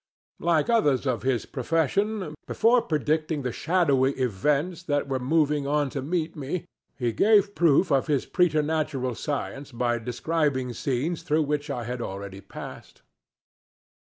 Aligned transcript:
Like 0.39 0.67
others 0.67 1.05
of 1.05 1.21
his 1.21 1.45
profession, 1.45 2.33
before 2.47 2.81
predicting 2.81 3.43
the 3.43 3.51
shadowy 3.51 4.13
events 4.13 4.81
that 4.81 5.07
were 5.07 5.19
moving 5.19 5.67
on 5.67 5.91
to 5.91 6.01
meet 6.01 6.35
me 6.35 6.65
he 6.97 7.11
gave 7.11 7.53
proof 7.53 7.91
of 7.91 8.07
his 8.07 8.25
preternatural 8.25 9.13
science 9.13 9.71
by 9.71 9.99
describing 9.99 10.73
scenes 10.73 11.21
through 11.21 11.43
which 11.43 11.69
I 11.69 11.83
had 11.83 12.01
already 12.01 12.41
passed. 12.41 13.03